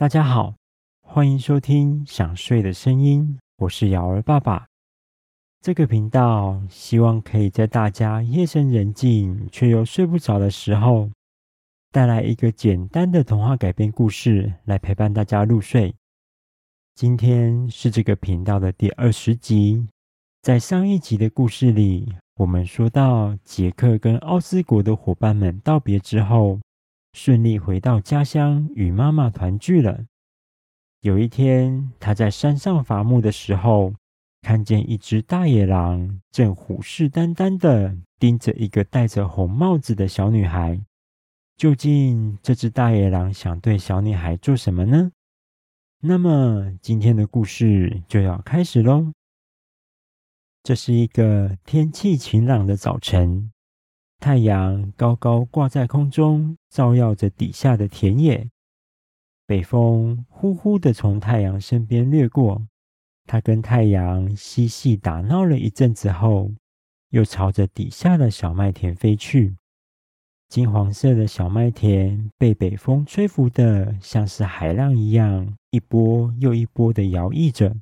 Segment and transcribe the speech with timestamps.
[0.00, 0.54] 大家好，
[1.02, 4.66] 欢迎收听想睡的声音，我是瑶儿爸爸。
[5.60, 11.10] 这个频道希望可以在大家夜深人静却又睡不着的时候，
[11.92, 15.94] 带来一个简单的童话改编故事来陪伴大家入睡。
[16.94, 19.86] 今天是这个频道的第二十集。
[20.40, 26.58] 在上一集的故事里，我们说到杰克跟奥斯国的伙伴们道别之后，
[27.12, 30.04] 顺利回到家乡与妈妈团聚了。
[31.00, 33.94] 有一天，他在山上伐木的时候，
[34.42, 40.80] 看见一只大野狼正虎视眈眈地盯着一个戴着红帽子的小女孩。
[41.56, 45.10] 究竟这只大野狼想对小女孩做什么呢？
[46.02, 49.12] 那么，今天的故事就要开始喽。
[50.62, 53.52] 这是一个天气晴朗的早晨，
[54.20, 58.50] 太阳高高挂在空中，照耀着底下的田野。
[59.46, 62.66] 北风呼呼地从太阳身边掠过，
[63.24, 66.52] 它跟太阳嬉戏打闹了一阵子后，
[67.08, 69.56] 又朝着底下的小麦田飞去。
[70.50, 77.74] 金黄色的小麦田被北风吹拂得像是海浪一样，一波又一波的摇曳着。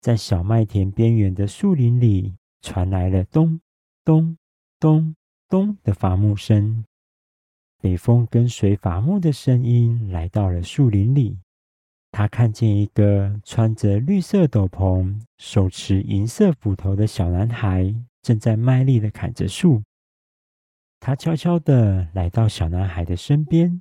[0.00, 3.60] 在小麦田边缘的树林里，传来了咚
[4.04, 4.36] 咚
[4.78, 5.16] 咚
[5.48, 6.84] 咚的伐木声。
[7.80, 11.38] 北风跟随伐木的声音来到了树林里。
[12.10, 19.82] 他看见一个穿着绿色斗篷、手持银色斧头的小男孩，正在卖力地砍着树。
[20.98, 23.80] 他悄悄地来到小男孩的身边，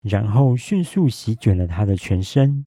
[0.00, 2.64] 然后迅速席卷了他的全身。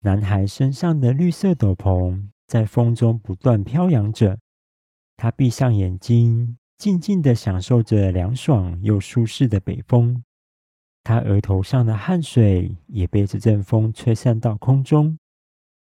[0.00, 4.38] 男孩身上的绿色斗篷在风中不断飘扬着，
[5.16, 10.24] 他闭上眼睛，静静地享受着凉爽又舒适的北风。
[11.04, 15.16] 他额头上的汗水也被这阵风吹散到空中，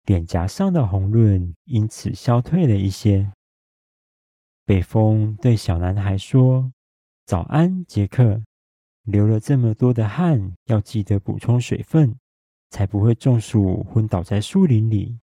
[0.06, 3.30] 脸颊上的红润因此消退了一些。
[4.64, 6.72] 北风对小男孩说
[7.24, 8.42] ：“早安，杰克，
[9.04, 12.16] 流了这么多的汗，要记得补充水分。”
[12.70, 15.20] 才不会中暑昏倒在树林里。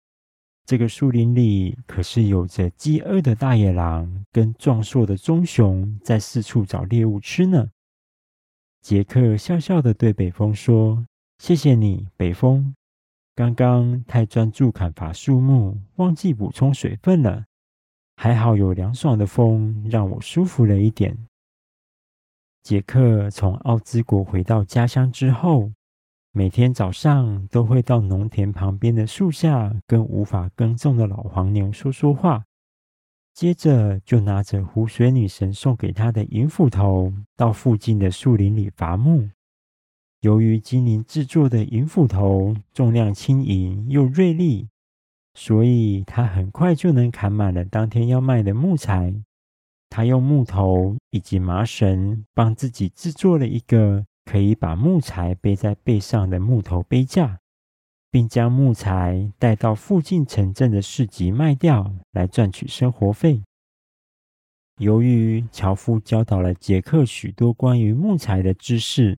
[0.66, 7.68] 这个树林里可是有着饥饿的大野狼跟壮硕的棕熊在四处找猎物吃呢。
[8.80, 11.06] 杰克笑笑的对北风说
[11.38, 12.74] ：“谢谢你，北风。
[13.34, 17.44] 刚刚太专注砍伐树木，忘记补充水分了。
[18.16, 21.18] 还好有凉爽的风，让我舒服了一点。”
[22.62, 25.72] 杰克从奥兹国回到家乡之后，
[26.36, 32.44] 每天早上都会到农田旁边的树下跟无法耕种的老黄牛说说话，
[33.32, 39.30] 接着就拿着湖水女神送给他的银斧头，到附近的树林里伐木。
[40.22, 44.66] 由于精灵制作的银斧头重量轻盈又锐利，
[45.34, 49.14] 所以他很快就能砍满了当天要卖的木材。
[49.88, 54.04] 他用木头以及麻绳帮自己制作了一个。
[54.24, 57.40] 可以把木材背在背上的木头背架，
[58.10, 63.42] 并将木材带到附近城镇的市集卖掉，来赚取生活费。
[64.78, 69.16] 由于樵夫教导了杰克许多关于木材的知识，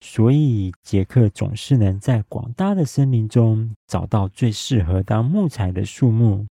[0.00, 6.46] 所以杰克总是能在广大的森林中找到最适合当木材的树木，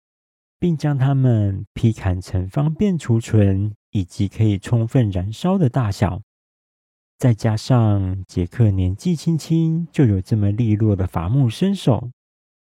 [0.58, 6.20] 并将它们劈砍成方便储存以及可以充分燃烧的大小。
[7.24, 12.10] 再加上杰克年纪轻轻就有这么利落的伐木身手，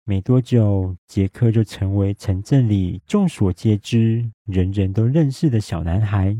[0.04, 6.40] 没多久，杰克就成为城镇里众所皆知、人人都认识的小男孩。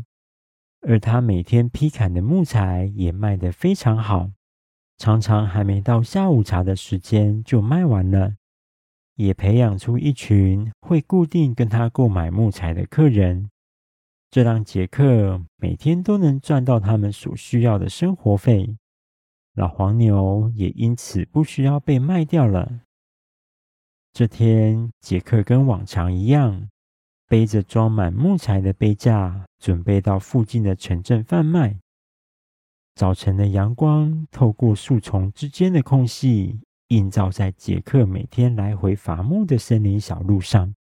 [0.82, 4.30] 而他每天劈砍的木材也卖得非常好，
[4.98, 8.36] 常常还没到下午茶的时间就卖完了，
[9.16, 13.50] 也培养出一群会固定跟他购买木材的客人。
[14.36, 18.76] 这让杰克每天都能赚到他们所需要的生活费，
[19.54, 22.82] 老黄牛也因此不需要被卖掉了。
[24.12, 26.68] 这天，杰克跟往常一样，
[27.26, 31.78] 背着装满木材的背架，准备到附近的城镇贩卖。
[32.94, 40.74] 早晨的阳光透过树丛之间的空隙，映照在杰克每天来回伐木的森林小路上。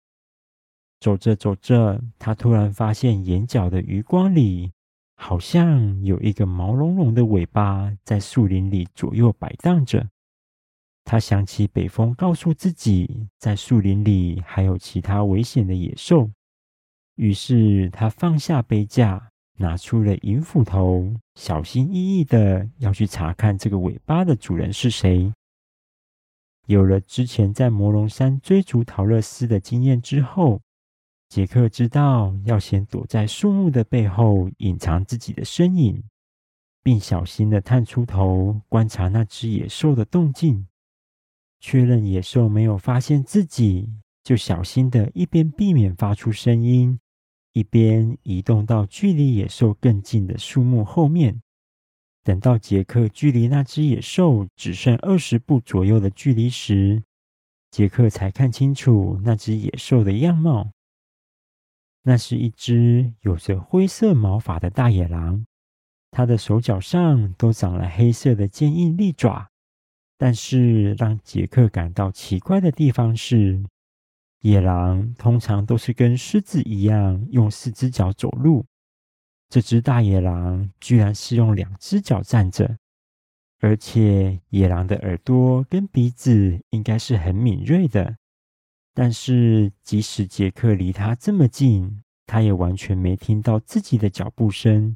[1.03, 4.71] 走着走着，他突然发现眼角的余光里，
[5.17, 10.07] 好像有一个毛茸茸的尾巴在树林里左右摆荡着。
[11.03, 16.31] 他想起北风告诉自己，在树林里还有其他危险的野兽，
[17.15, 25.33] 于是他放下杯架，拿出了银斧头，小心翼翼的要去查看这个尾巴的主人是谁。
[26.67, 30.61] 有了之前在魔龙山追逐桃乐丝的经验之后，
[31.33, 36.03] 杰克知道要先躲在树木的背后隐藏自己的身影，
[36.83, 40.67] 并小心地探出头观察那只野兽的动静，
[41.59, 43.89] 确认野兽没有发现自己，
[44.23, 46.99] 就小心地一边避免发出声音，
[47.53, 51.41] 一边移动到距离野兽更近的树木后面。
[52.23, 57.01] 等到杰克距离那只野兽只剩二十步左右的距离时，
[57.71, 60.69] 杰克才看清楚那只野兽的样貌。
[62.03, 65.45] 那是一只有着灰色毛发的大野狼，
[66.11, 69.49] 它的手脚上都长了黑色的坚硬利爪。
[70.17, 73.63] 但是让杰克感到奇怪的地方是，
[74.41, 78.65] 野狼通常都是跟狮子一样用四只脚走路。
[79.49, 82.77] 这只大野狼居然是用两只脚站着，
[83.59, 88.17] 而且野狼的耳朵跟鼻子应该是很敏锐的。
[88.93, 94.95] 但是即使杰克离他这么近，他也完全没听到自己的脚步声，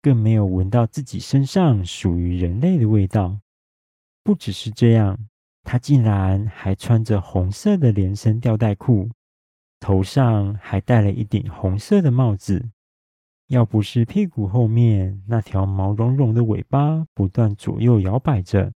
[0.00, 3.40] 更没有闻到自己身上属于人类的味道。
[4.22, 5.18] 不只是这样，
[5.64, 9.10] 他竟然还穿着红色的连身吊带裤，
[9.80, 12.70] 头上还戴了一顶红色的帽子。
[13.48, 18.72] 要不是屁股后面那条毛茸茸的尾巴不断左右摇摆着，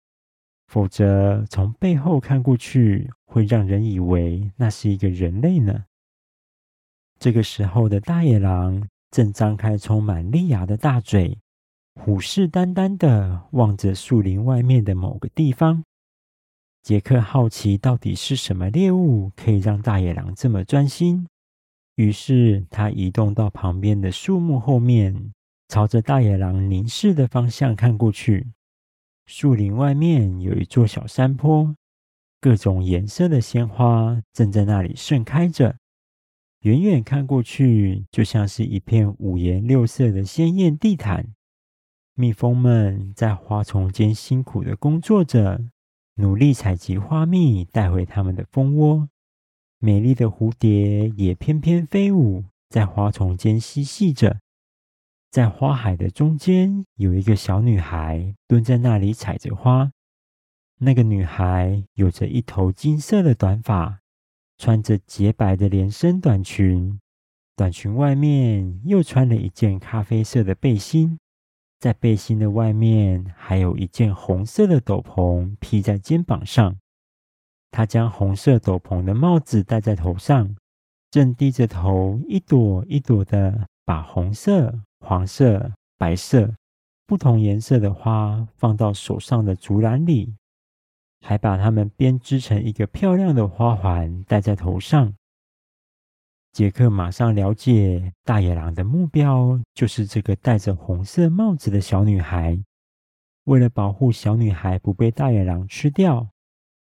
[0.67, 5.85] 否则从背后看过去，会让人以为那是一个人类呢。
[7.19, 11.39] 这个时候的大野狼正张开充满利牙的大嘴，
[11.95, 15.83] 虎视眈眈地望着树林外面的某个地方。
[16.83, 21.27] 杰克好奇到底是什么猎物可以让大野狼这么专心。
[21.97, 25.33] 于是，他移动到旁边的树木后面，
[25.69, 28.47] 朝着大野狼凝视的方向看过去。
[29.27, 31.75] 树林外面有一座小山坡，
[32.41, 35.77] 各种颜色的鲜花正在那里盛开着。
[36.61, 41.35] 远远看过去，就像是一片五颜六色的鲜艳地毯。
[42.15, 45.61] 蜜蜂们在花丛间辛苦地工作着，
[46.15, 49.09] 努力采集花蜜，带回他们的蜂窝。
[49.79, 54.41] 美丽的蝴蝶也翩翩飞舞，在花丛间嬉戏着。
[55.37, 59.93] 在花海的中间，有一个小女孩蹲在那里采着花。
[60.79, 64.01] 那个女孩有着一头金色的短发，
[64.57, 66.99] 穿着洁白的连身短裙，
[67.55, 71.19] 短裙外面又穿了一件咖啡色的背心，
[71.79, 76.75] 在背心的外面还有一件红色的斗篷披在肩膀上。
[77.71, 80.57] 她将红色斗篷的帽子戴在头上，
[81.11, 86.53] 正低着头，一朵一朵的把红色、黄色、白色
[87.07, 90.35] 不同颜色的花放到手上的竹篮里，
[91.21, 95.15] 还把它们编织成一个漂亮的花环戴在头上。
[96.53, 102.59] 杰克马上了解，大野狼的目标就是这个戴着红色帽子的小女孩。
[103.45, 106.29] 为了保护小女孩不被大野狼吃掉。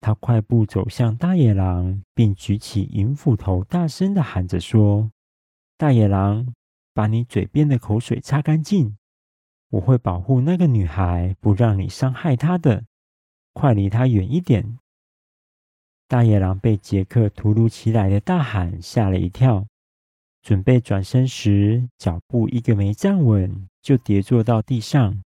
[0.01, 5.09] 他快步走向大野狼，并举起银斧头，大声地喊着说
[5.79, 6.55] ：“大野狼，
[6.93, 8.97] 把你嘴边的口水擦干净！
[9.71, 12.85] 我会保护那个女孩，不让你伤害她的。
[13.53, 14.79] 快离她远一点！”
[16.09, 19.67] 大野狼被杰克突如其来的大喊吓了一跳，
[20.43, 25.23] 准备转身时，脚步一个没站稳，就跌坐到地上。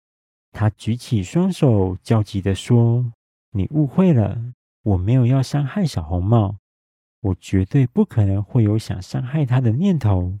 [0.52, 3.12] 他举起双手，焦急地说
[3.52, 6.56] ：“你误会了。”我没有要伤害小红帽，
[7.20, 10.38] 我绝对不可能会有想伤害她的念头。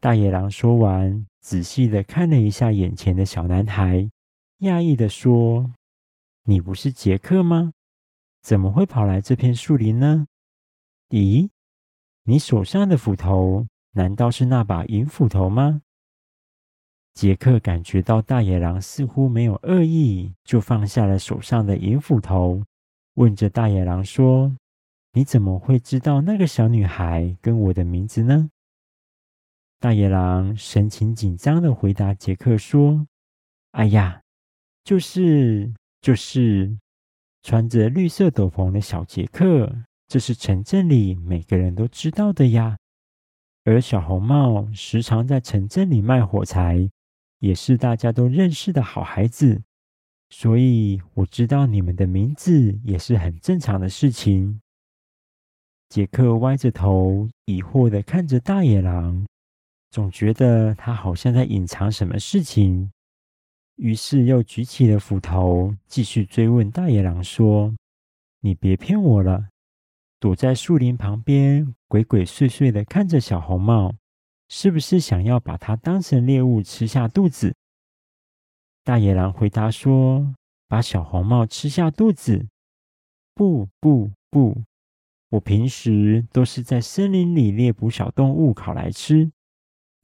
[0.00, 4.08] 大野狼说完，仔细的看了一下眼前的小男孩，
[4.60, 5.72] 讶异的说
[6.46, 7.72] ：“你不是杰克吗？
[8.40, 10.26] 怎么会跑来这片树林呢？
[11.08, 11.48] 咦，
[12.22, 15.82] 你手上的斧头难道是那把银斧头吗？”
[17.14, 22.62] 杰克感觉到大野狼似乎没有恶意，就放下了手上的银斧头。
[23.14, 24.56] 问着大野狼说
[25.14, 28.48] ：“你怎么会知道那个小女孩跟我的名字呢？”
[29.80, 33.06] 大野狼神情紧张的回答杰克说
[33.70, 34.20] ：“哎呀，
[34.82, 36.76] 就是就是
[37.44, 39.72] 穿着绿色斗篷的小杰克，
[40.08, 42.76] 这是城镇里每个人都知道的呀。
[43.62, 46.90] 而小红帽时常在城镇里卖火柴，
[47.38, 49.62] 也是大家都认识的好孩子。”
[50.30, 54.60] 所以我知道你们的名字也是很正常的事情。
[55.88, 59.24] 杰克歪着头，疑惑的看着大野狼，
[59.90, 62.90] 总觉得他好像在隐藏什么事情。
[63.76, 67.74] 于是又举起了斧头，继续追问大野狼说
[68.40, 69.48] ：“你别骗我了！
[70.18, 73.94] 躲在树林旁边，鬼鬼祟祟的看着小红帽，
[74.48, 77.54] 是不是想要把它当成猎物吃下肚子？”
[78.82, 80.34] 大野狼回答说
[80.66, 82.48] ：“把小红帽吃下肚子？
[83.34, 84.64] 不不不！
[85.30, 89.30] 我平时都是在森林里猎捕小动物烤来吃，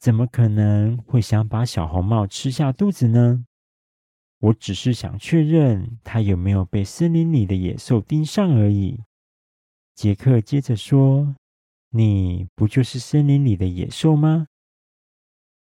[0.04, 3.46] 怎么可能会想把小红帽吃下肚子呢？”
[4.38, 9.00] 我只是想确认他有没有被森林里的野兽盯上而已。
[9.94, 11.34] 杰克接着说
[11.88, 14.46] ：“你不就是森林里的野兽吗？”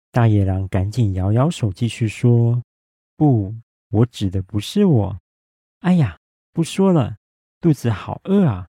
[0.09, 2.63] 大野狼赶紧摇摇手，继续说
[3.15, 3.53] ：“不，
[3.91, 5.19] 我指的不是我。
[5.81, 6.17] 哎呀，
[6.51, 7.17] 不说了，
[7.59, 8.67] 肚子好饿啊！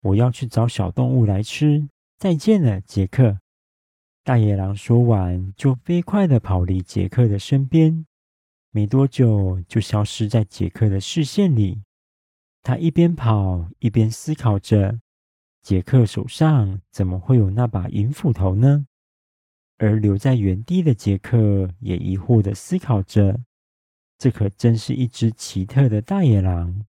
[0.00, 1.88] 我要去找小动物来吃。
[2.18, 3.38] 再见了，杰克。”
[4.24, 8.06] 大野狼说完，就飞快地跑离杰克的身边。
[8.70, 11.82] 没多久，就消失在杰克的视线里。
[12.62, 14.98] 他一边跑一边思考着：
[15.60, 18.86] 杰克手上怎么会有那把银斧头呢？
[19.76, 23.38] 而留在原地的杰克也疑惑地思考着：
[24.16, 26.86] 这可真是一只奇特的大野狼。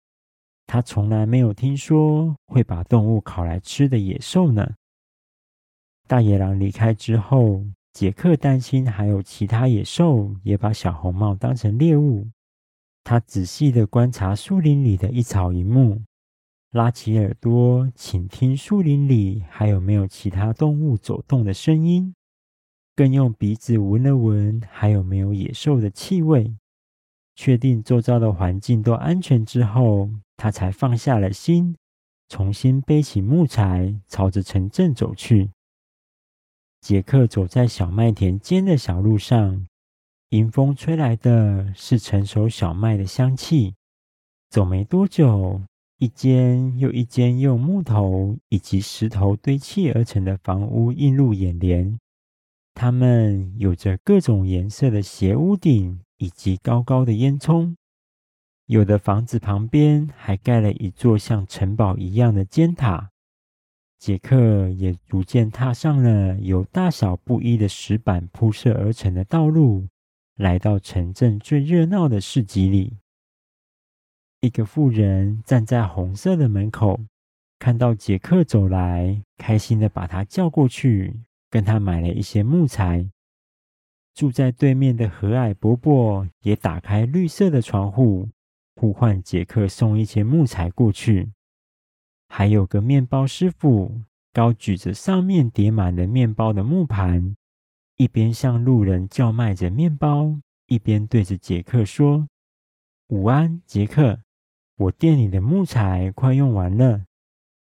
[0.66, 4.76] 他从来没有听说会把动物烤来吃的野兽呢。
[6.08, 12.28] 大野狼离开之后，杰克担心还有其他野兽也把小红帽当成猎物。
[13.04, 16.02] 他仔细地观察树林里的一草一木，
[16.72, 22.14] 拉起耳朵倾听树林里还有没有其他动物走动的声音，
[22.96, 26.56] 更用鼻子闻了闻还有没有野兽的气味。
[27.36, 31.76] 确定周遭的环境都安全之后，他才放下了心，
[32.30, 35.50] 重新背起木材，朝着城镇走去。
[36.86, 39.66] 杰克走在小麦田间的小路上，
[40.30, 43.74] 迎风吹来的是成熟小麦的香气。
[44.52, 45.64] 走没多久，
[45.98, 51.98] 一间又一间用木头以及石头堆砌而成的房屋映入眼帘。
[52.76, 57.74] 它们有着各种颜色的斜屋顶以及高高的烟囱。
[58.68, 63.10] 有的房子旁边还盖了一座像城堡一样的尖塔。
[64.06, 69.88] 杰克也逐渐踏上了由大小不一的石板铺设而成的道路，
[70.36, 72.98] 来到城镇最热闹的市集里。
[74.42, 77.00] 一个妇人站在红色的门口，
[77.58, 83.10] 看到杰克走来，开心地把他叫过去，跟他买了一些木材。
[84.14, 88.30] 住在对面的和蔼伯伯也打开绿色的窗户，
[88.76, 91.32] 呼唤杰克送一些木材过去。
[92.28, 94.02] 还有个面包师傅，
[94.34, 97.36] 高举着上面叠满了面包的木盘，
[97.98, 102.28] 一边向路人叫卖着面包，一边对着杰克说
[103.08, 104.20] ：“午安，杰克，
[104.76, 107.06] 我店里的木材快用完了，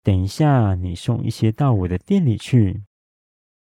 [0.01, 2.83] 等一下你送一些到我的店里去。”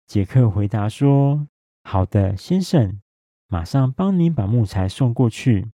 [0.06, 1.48] 杰克回答说
[1.84, 3.00] ：“好的，先生，
[3.46, 5.70] 马上帮您把木材送过去。”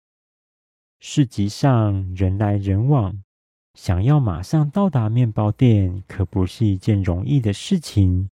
[0.99, 3.23] 市集上人来人往。
[3.77, 8.27] 想要马上到达面包店，可不是一件容易的事情。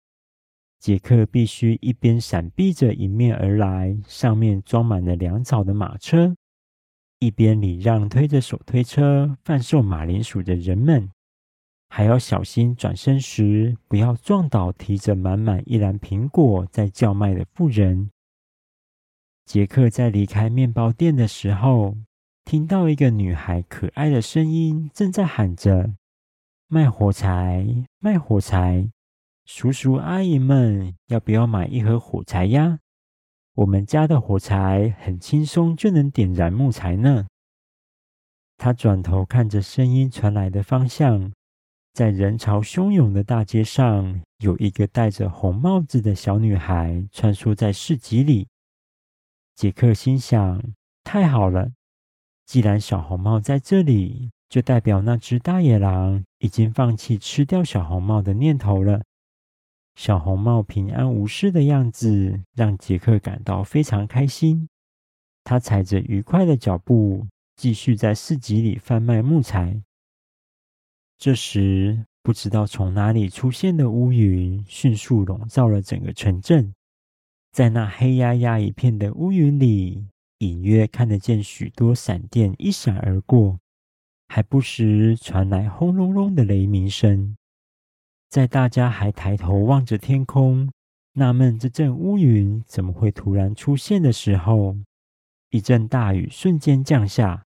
[0.80, 6.34] 杰克必须一边闪避着迎面而来、上面装满了粮草的马车，
[7.20, 11.12] 一边礼让推着手推车贩售马铃薯的人们，
[11.90, 18.10] 还要小心转身时不要撞倒提着满满一篮苹果在叫卖的妇人。
[19.46, 21.98] 杰克在离开面包店的时候，
[22.46, 25.96] 听到一个女孩可爱的声音，正在喊着
[26.68, 27.66] ：“卖火柴，
[28.00, 28.90] 卖火柴！
[29.46, 32.80] 叔叔阿姨们，要不要买一盒火柴呀？
[33.56, 37.28] 我们家的火柴很轻松就能点燃木材呢。”
[38.58, 41.34] 他转头看着声音传来的方向，
[41.94, 48.48] 在人潮汹涌的大街上，有一个戴着红帽子的小女孩穿梭在市集里。
[49.56, 50.62] 杰克心想
[51.04, 51.72] ：“太好了！”
[52.46, 59.02] 既然小红帽在这里，就代表那只大野狼已经放弃吃掉小红帽的念头了。
[59.96, 64.68] 小红帽平安无事的样子，让杰克感到非常开心。
[65.44, 69.82] 他踩着愉快的脚步，继续在市集里贩卖木材。
[71.18, 76.74] 这时，不知道从哪里出现的乌云，迅速笼罩了整个城镇。
[77.52, 80.08] 在那黑压压一片的乌云里，
[80.44, 83.60] 隐约看得见许多闪电一闪而过，
[84.28, 87.38] 还不时传来轰隆隆的雷鸣声。
[88.30, 90.70] 在大家还抬头望着天空，
[91.14, 94.76] 纳闷这阵乌云怎么会突然出现的时候，
[95.50, 97.46] 一阵大雨瞬间降下，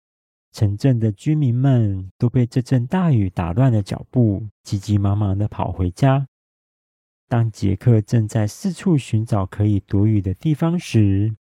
[0.53, 6.25] 城镇的居民们都被这阵大雨打乱了脚步，急急忙忙地跑回家。
[7.27, 11.35] 当杰克正在四处寻找可以躲雨的地方时，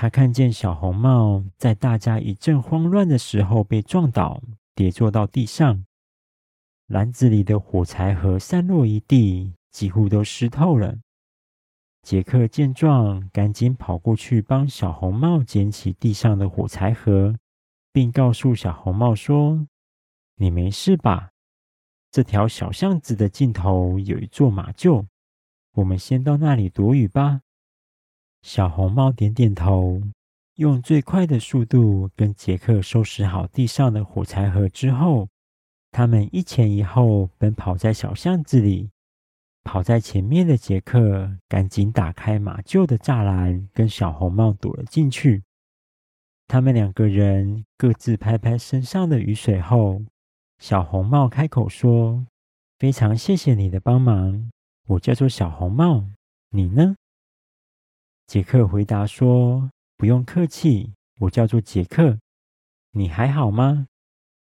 [0.00, 4.40] 他看见小红帽在大家一阵慌乱的时候被撞倒，
[4.76, 5.84] 跌坐到地上。
[6.86, 10.98] 篮子里的火柴盒散落一地，几乎都湿透了。
[12.02, 17.34] 杰克见状，赶紧跑过去帮小红帽捡起地上的火柴盒，
[17.92, 19.66] 并告诉小红帽说
[20.38, 21.30] ：“你没事吧？
[22.12, 25.04] 这条小巷子的尽头有一座马厩，
[25.72, 27.40] 我们先到那里躲雨吧。”
[28.42, 30.00] 小红帽点点头，
[30.56, 35.28] 用最快的速度跟杰克收拾好地上的火柴盒之后，
[35.90, 38.90] 他们一前一后奔跑在小巷子里。
[39.64, 45.42] 跑在前面的杰克赶紧打开马厩的栅栏，跟小红帽躲了进去。
[46.46, 50.00] 他们两个人各自拍拍身上的雨水后，
[50.58, 52.24] 小红帽开口说
[52.78, 54.50] ：“非常谢谢你的帮忙，
[54.86, 56.06] 我叫做小红帽，
[56.50, 56.94] 你呢？”
[58.28, 62.18] 杰克回答说：“不用客气，我叫做杰克。
[62.90, 63.86] 你还好吗？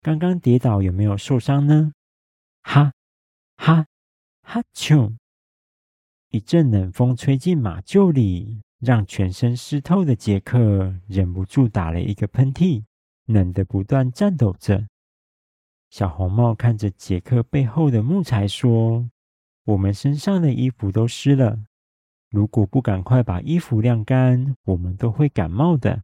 [0.01, 1.93] 刚刚跌倒有没有受伤呢？”
[2.61, 2.91] 哈，
[3.55, 3.85] 哈。
[4.41, 5.15] 哈啾！
[6.27, 12.83] 一阵冷风吹进马厩里，让全身湿透的杰克忍不住打了一个喷嚏，
[13.27, 14.89] 冷得不断颤抖着。
[15.89, 19.09] 小红帽看着杰克背后的木材说
[19.63, 21.63] ：“我们身上的衣服都湿了，
[22.29, 26.03] 如果不赶快把衣服晾干，我们都会感冒的。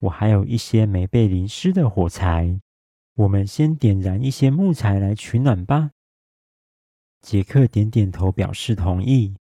[0.00, 2.60] 我还有一些没被淋湿的火柴，
[3.14, 5.90] 我们先点燃一些木材来取暖吧。”
[7.22, 9.34] 杰克点点头，表示同意。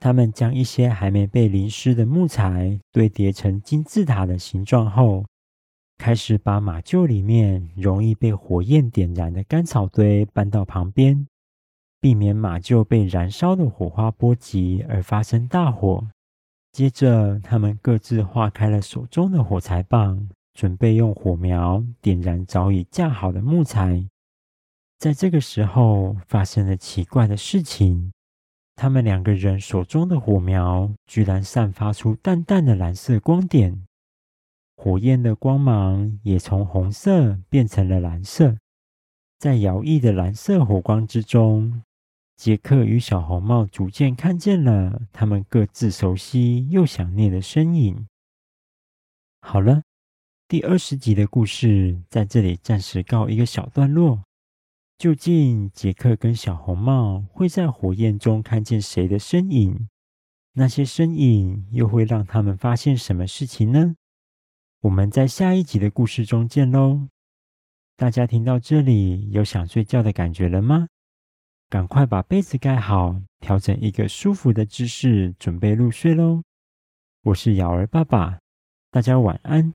[0.00, 5.24] 他们将一些还没被淋湿的木材堆叠成金字塔的形状后，
[5.96, 11.26] 开始把马厩里面容易被火焰点燃的干草堆搬到旁边，
[12.04, 16.06] 避免马厩被燃烧的火花波及而发生大火。
[16.70, 24.06] 接着，他们各自划开了手中的火柴棒，准备用火苗点燃早已架好的木材。
[24.98, 28.12] 在这个时候，发生了奇怪的事情。
[28.76, 33.82] 他们两个人手中的火苗居然散发出淡淡的蓝色光点，
[34.76, 38.58] 火焰的光芒也从红色变成了蓝色。
[39.38, 41.82] 在摇曳的蓝色火光之中，
[42.36, 48.06] 杰克与小红帽逐渐看见了他们各自熟悉又想念的身影。
[49.40, 49.82] 好了，
[50.48, 54.22] 第二十集的故事在这里暂时告一个小段落。
[54.96, 59.88] 究竟杰克跟小红帽会在火焰中看见谁的身影？
[60.52, 63.96] 那些身影又会让他们发现什么事情呢？
[64.82, 67.08] 我们在下一集的故事中见喽！
[67.96, 70.88] 大家听到这里有想睡觉的感觉了吗？
[71.74, 76.44] 赶快把被子盖好，调整一个舒服的姿势，准备入睡喽！
[77.24, 78.38] 我是瑶儿爸爸，
[78.92, 79.72] 大家晚安。